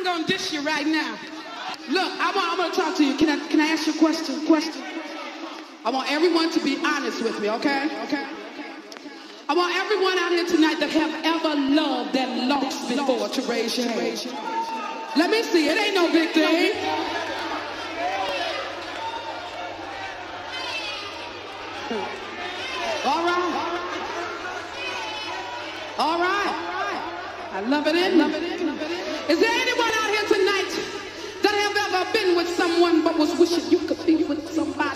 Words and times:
I'm 0.00 0.06
gonna 0.06 0.26
dish 0.26 0.50
you 0.50 0.62
right 0.62 0.86
now. 0.86 1.18
Look, 1.90 2.10
I 2.12 2.32
want, 2.34 2.52
I'm 2.52 2.56
gonna 2.56 2.74
talk 2.74 2.96
to 2.96 3.04
you. 3.04 3.18
Can 3.18 3.28
I, 3.28 3.46
can 3.48 3.60
I 3.60 3.66
ask 3.66 3.86
you 3.86 3.92
a 3.92 3.98
question? 3.98 4.46
Question. 4.46 4.82
I 5.84 5.90
want 5.90 6.10
everyone 6.10 6.50
to 6.52 6.60
be 6.64 6.78
honest 6.82 7.22
with 7.22 7.38
me, 7.38 7.50
okay? 7.50 7.84
Okay. 8.04 8.26
I 9.46 9.54
want 9.54 9.76
everyone 9.76 10.16
out 10.16 10.32
here 10.32 10.46
tonight 10.46 10.80
that 10.80 10.88
have 10.88 11.22
ever 11.22 11.54
loved 11.54 12.16
and 12.16 12.48
lost 12.48 12.88
before 12.88 13.28
to 13.28 13.42
raise 13.42 13.76
your 13.76 13.88
hand. 13.88 14.24
Let 15.18 15.28
me 15.28 15.42
see. 15.42 15.68
It 15.68 15.76
ain't 15.76 15.94
no 15.94 16.10
big 16.10 16.30
thing. 16.30 16.72
All 23.04 23.24
right. 23.26 23.50
All 25.98 26.18
right. 26.18 26.70
I 27.52 27.60
love 27.60 27.86
it 27.86 27.96
in. 27.96 28.16
Love 28.16 28.32
it 28.32 28.42
in. 28.42 28.60
Is 29.30 29.38
there 29.38 29.52
anyone 29.52 29.89
been 32.12 32.36
with 32.36 32.48
someone 32.48 33.02
but 33.04 33.18
was 33.18 33.34
wishing 33.38 33.70
you 33.70 33.78
could 33.86 34.04
be 34.06 34.24
with 34.24 34.52
somebody 34.52 34.89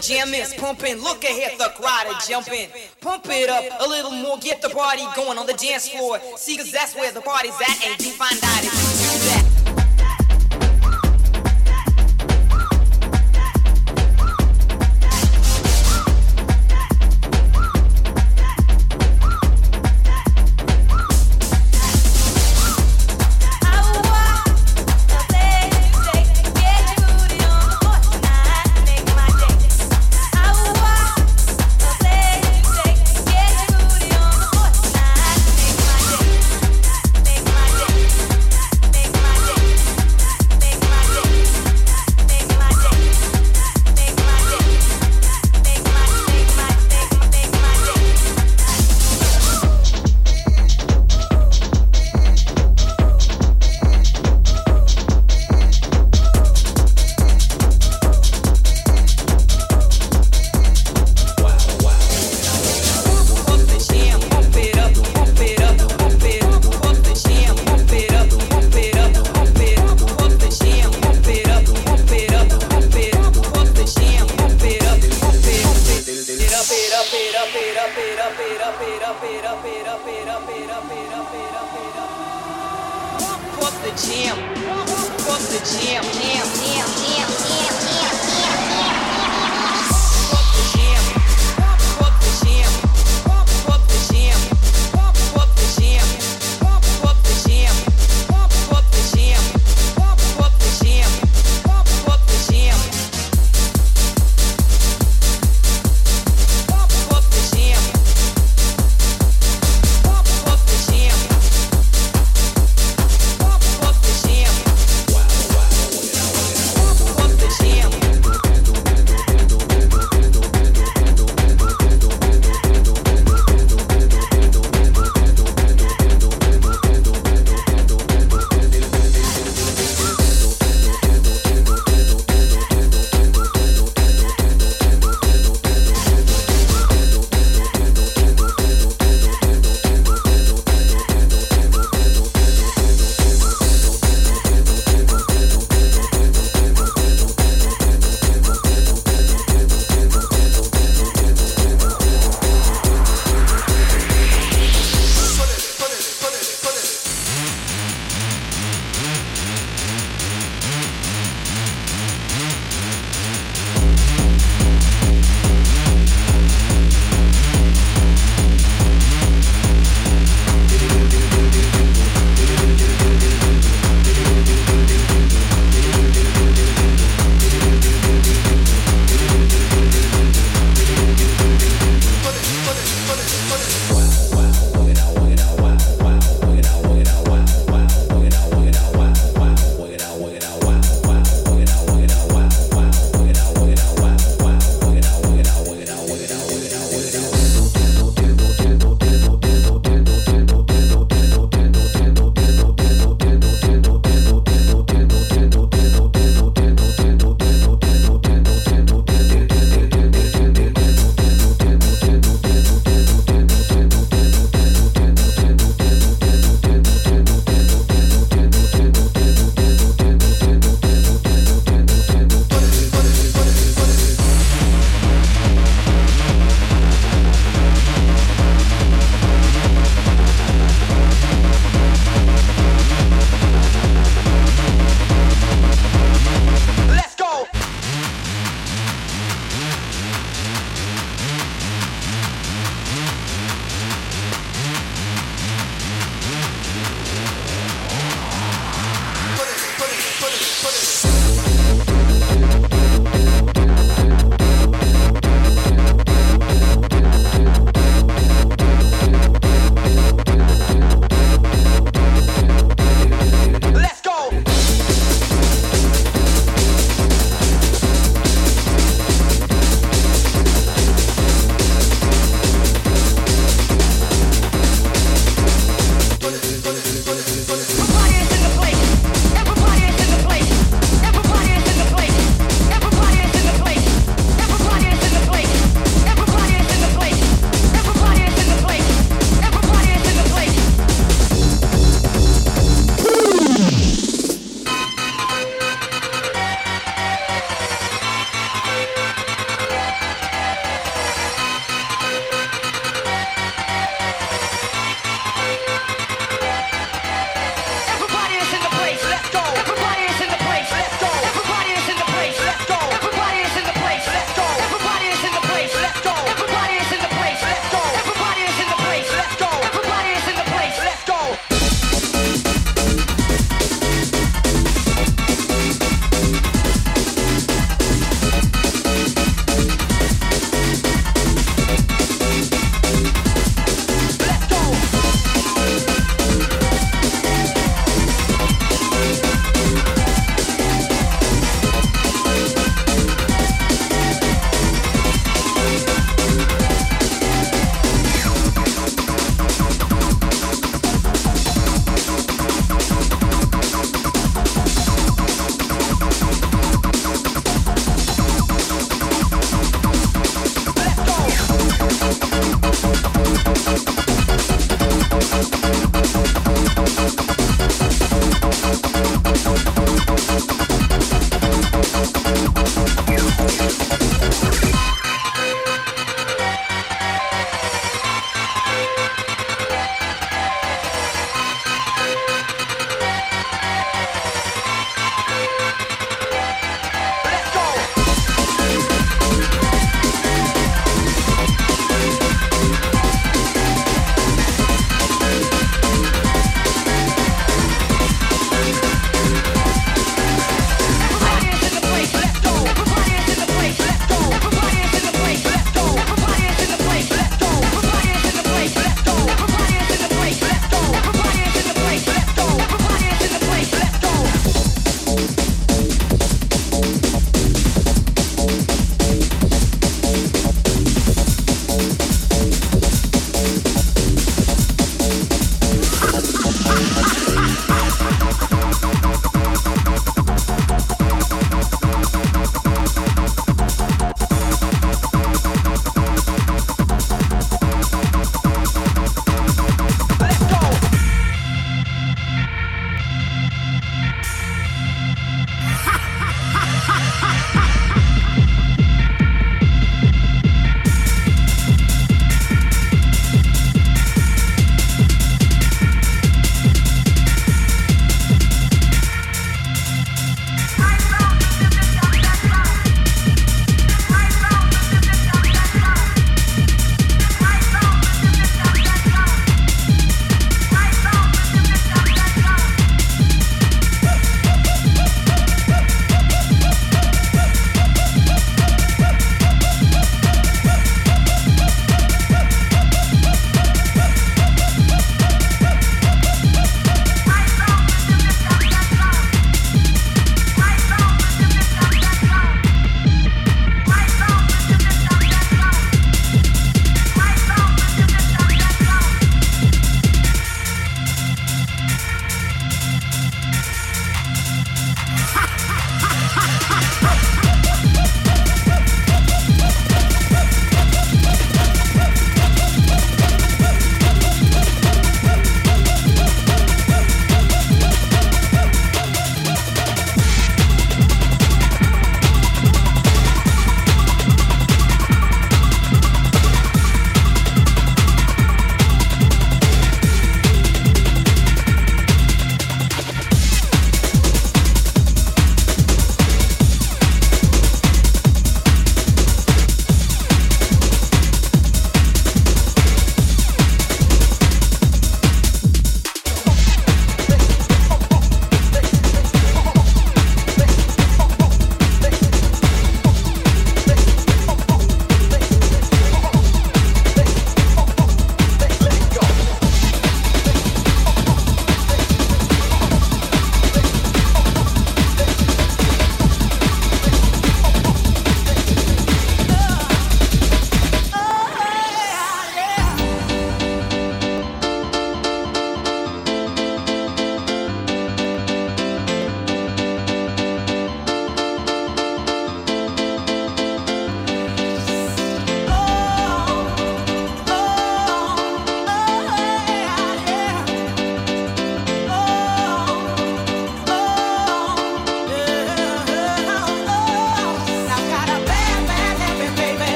jam 0.00 0.32
is 0.34 0.54
pumping. 0.54 0.96
Look 0.96 1.24
ahead, 1.24 1.58
the 1.58 1.72
crowd 1.76 2.06
are 2.06 2.20
jumping. 2.26 2.68
Pump 3.00 3.26
it 3.28 3.48
up 3.48 3.64
a 3.80 3.88
little 3.88 4.10
more, 4.10 4.38
get 4.38 4.62
the 4.62 4.70
party 4.70 5.02
going 5.14 5.38
on 5.38 5.46
the 5.46 5.54
dance 5.54 5.88
floor. 5.88 6.18
See, 6.36 6.56
cause 6.56 6.72
that's 6.72 6.94
where 6.94 7.12
the 7.12 7.20
party's 7.20 7.54
at, 7.60 7.84
and 7.86 8.00
you 8.00 8.12
find 8.12 8.38
out 8.42 8.64
if 8.64 8.79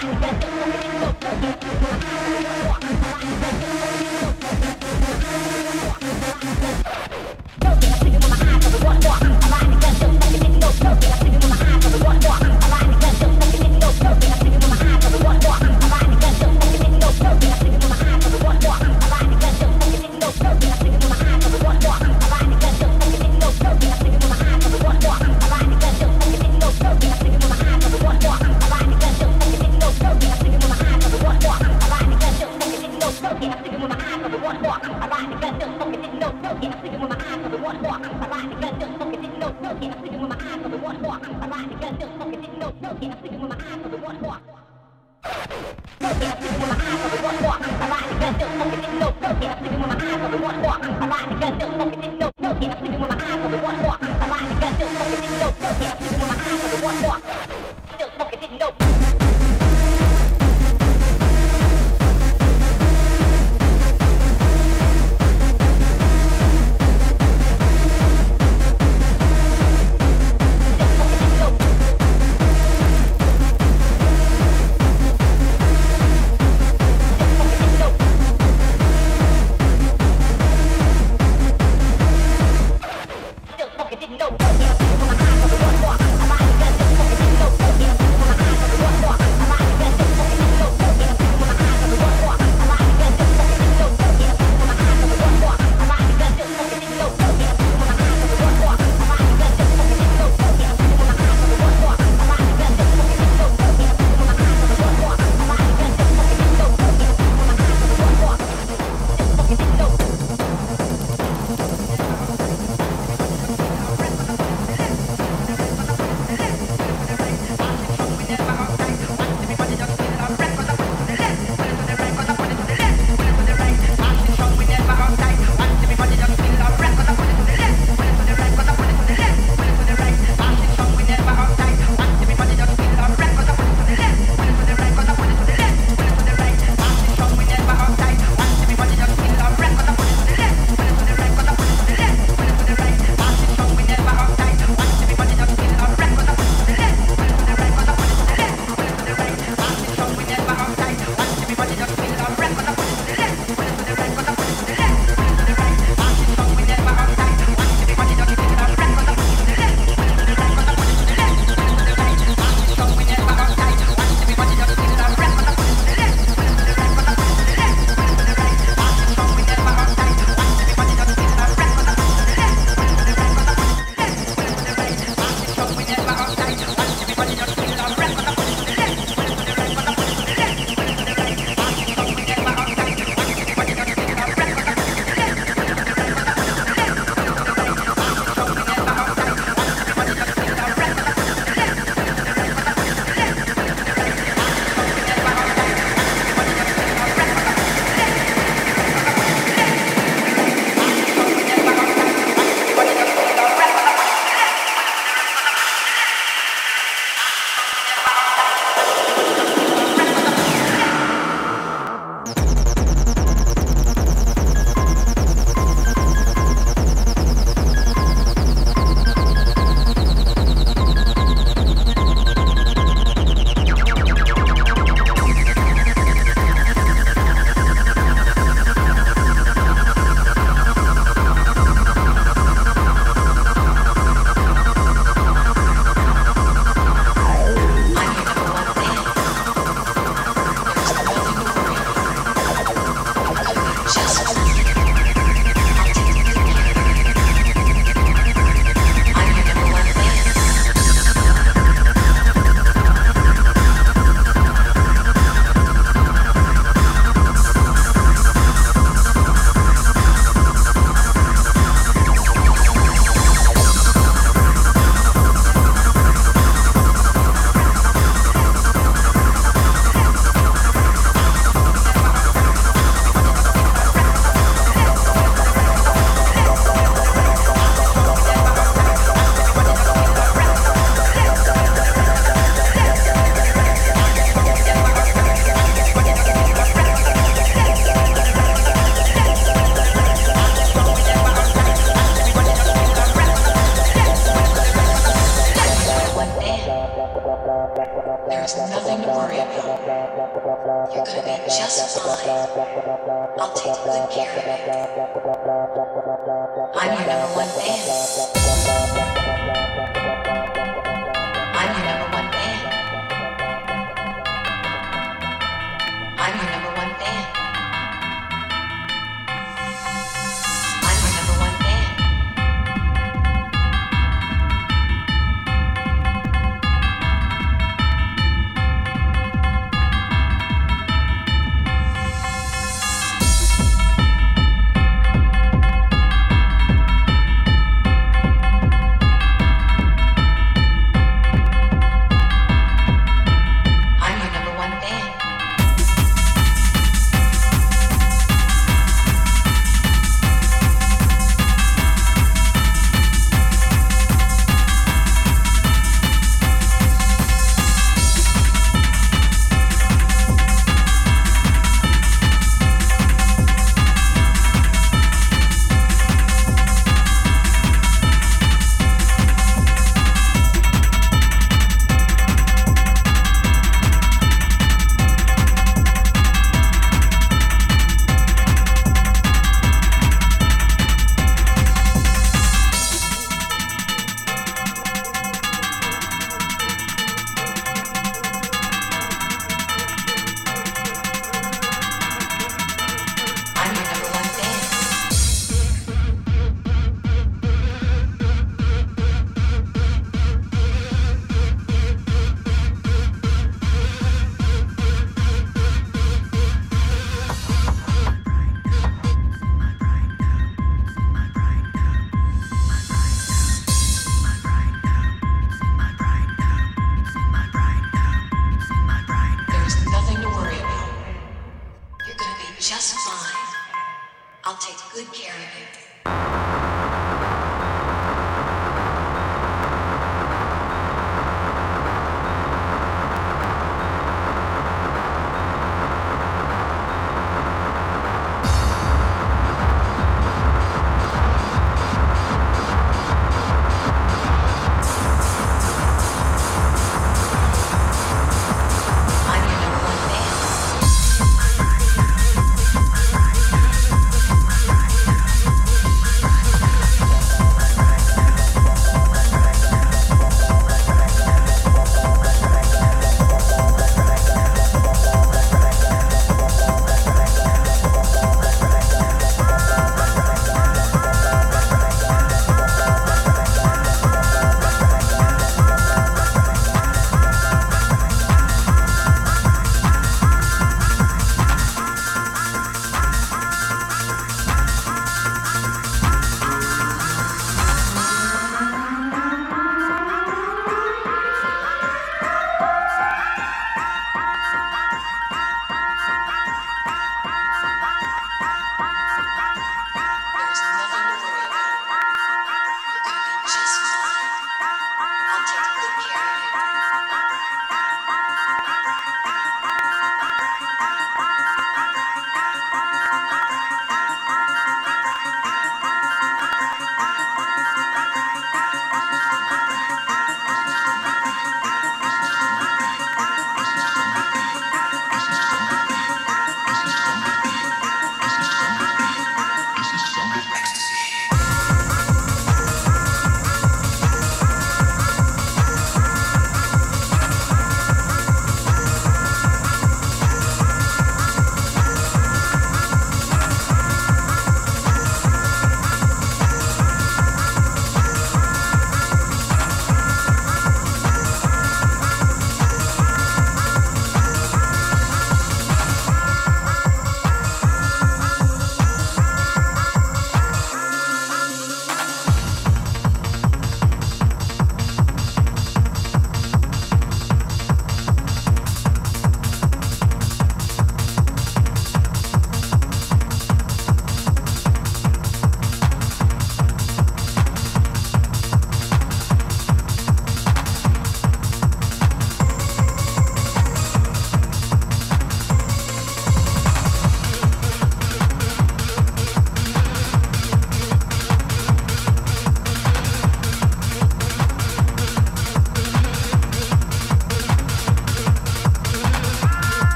Música 0.00 0.47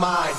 mine. 0.00 0.34